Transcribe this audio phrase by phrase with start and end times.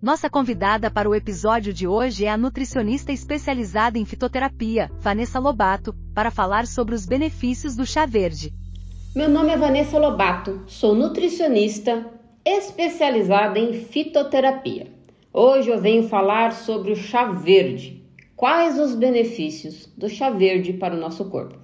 [0.00, 5.92] Nossa convidada para o episódio de hoje é a nutricionista especializada em fitoterapia, Vanessa Lobato,
[6.14, 8.54] para falar sobre os benefícios do chá verde.
[9.12, 12.06] Meu nome é Vanessa Lobato, sou nutricionista
[12.44, 14.86] especializada em fitoterapia.
[15.32, 18.00] Hoje eu venho falar sobre o chá verde.
[18.36, 21.58] Quais os benefícios do chá verde para o nosso corpo?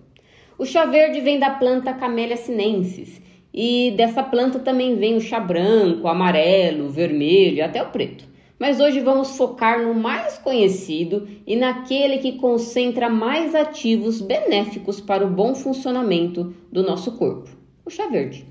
[0.58, 3.22] O chá verde vem da planta Camellia sinensis
[3.54, 8.24] e dessa planta também vem o chá branco, amarelo, vermelho, até o preto.
[8.58, 15.24] Mas hoje vamos focar no mais conhecido e naquele que concentra mais ativos benéficos para
[15.24, 17.48] o bom funcionamento do nosso corpo,
[17.84, 18.44] o chá verde.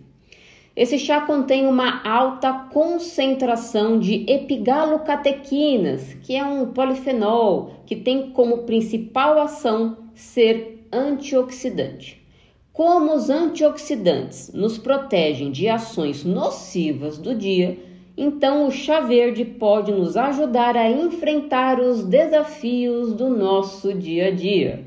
[0.76, 8.60] Esse chá contém uma alta concentração de epigalocatequinas, que é um polifenol que tem como
[8.60, 12.23] principal ação ser antioxidante.
[12.74, 17.78] Como os antioxidantes nos protegem de ações nocivas do dia,
[18.18, 24.32] então o chá verde pode nos ajudar a enfrentar os desafios do nosso dia a
[24.32, 24.84] dia.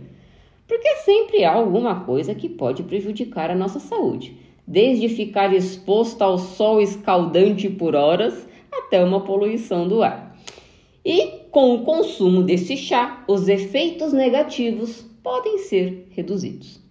[0.66, 6.38] Porque sempre há alguma coisa que pode prejudicar a nossa saúde, desde ficar exposto ao
[6.38, 10.36] sol escaldante por horas até uma poluição do ar.
[11.04, 16.84] E com o consumo desse chá, os efeitos negativos podem ser reduzidos.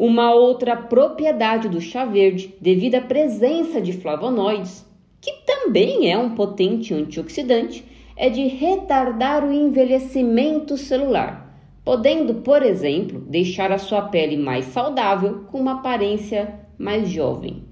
[0.00, 4.82] Uma outra propriedade do chá verde, devido à presença de flavonoides,
[5.20, 7.84] que também é um potente antioxidante,
[8.16, 15.44] é de retardar o envelhecimento celular, podendo, por exemplo, deixar a sua pele mais saudável
[15.52, 17.64] com uma aparência mais jovem.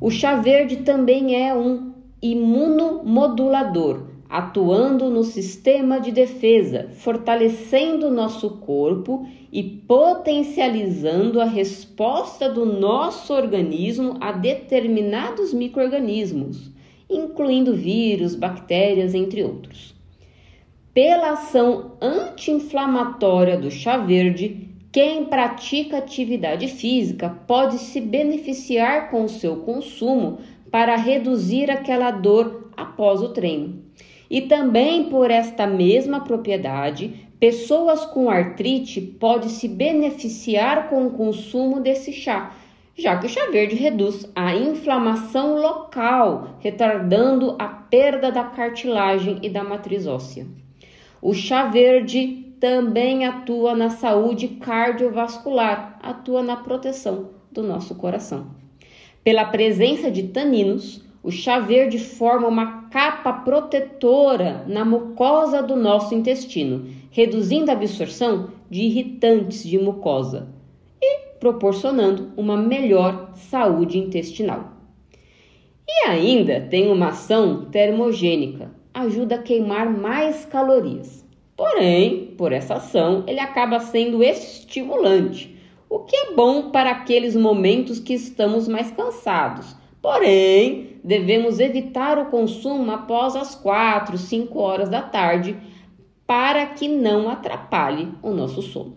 [0.00, 9.28] O chá verde também é um imunomodulador, atuando no sistema de defesa, fortalecendo nosso corpo
[9.52, 16.70] e potencializando a resposta do nosso organismo a determinados microrganismos,
[17.10, 19.94] incluindo vírus, bactérias, entre outros.
[20.94, 29.28] Pela ação anti-inflamatória do chá verde, quem pratica atividade física pode se beneficiar com o
[29.28, 30.38] seu consumo
[30.70, 33.82] para reduzir aquela dor após o treino.
[34.32, 41.80] E também por esta mesma propriedade, pessoas com artrite podem se beneficiar com o consumo
[41.80, 42.50] desse chá,
[42.96, 49.50] já que o chá verde reduz a inflamação local, retardando a perda da cartilagem e
[49.50, 50.46] da matriz óssea.
[51.20, 58.46] O chá verde também atua na saúde cardiovascular, atua na proteção do nosso coração.
[59.22, 66.14] Pela presença de taninos, o chá verde forma uma capa protetora na mucosa do nosso
[66.14, 70.48] intestino, reduzindo a absorção de irritantes de mucosa
[71.00, 74.72] e proporcionando uma melhor saúde intestinal.
[75.88, 81.24] E ainda tem uma ação termogênica, ajuda a queimar mais calorias.
[81.56, 85.56] Porém, por essa ação, ele acaba sendo estimulante,
[85.88, 92.26] o que é bom para aqueles momentos que estamos mais cansados Porém, devemos evitar o
[92.26, 95.56] consumo após as 4, 5 horas da tarde
[96.26, 98.96] para que não atrapalhe o nosso sono.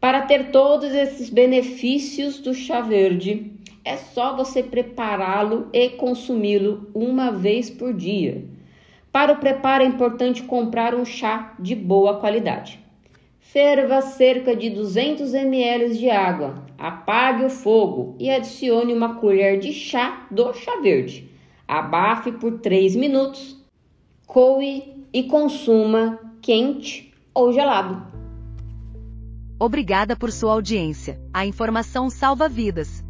[0.00, 3.52] Para ter todos esses benefícios do chá verde,
[3.84, 8.44] é só você prepará-lo e consumi-lo uma vez por dia.
[9.12, 12.83] Para o preparo é importante comprar um chá de boa qualidade.
[13.52, 19.72] Ferva cerca de 200 ml de água, apague o fogo e adicione uma colher de
[19.72, 21.30] chá do chá verde.
[21.68, 23.56] Abafe por 3 minutos,
[24.26, 28.02] coe e consuma quente ou gelado.
[29.60, 31.20] Obrigada por sua audiência.
[31.32, 33.03] A informação salva vidas.